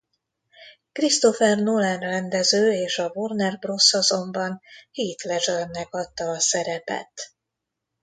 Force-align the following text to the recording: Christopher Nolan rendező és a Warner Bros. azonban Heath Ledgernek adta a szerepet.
Christopher 0.93 1.55
Nolan 1.57 1.99
rendező 1.99 2.71
és 2.71 2.97
a 2.99 3.11
Warner 3.15 3.57
Bros. 3.59 3.93
azonban 3.93 4.61
Heath 4.93 5.25
Ledgernek 5.25 5.93
adta 5.93 6.29
a 6.29 6.39
szerepet. 6.39 7.31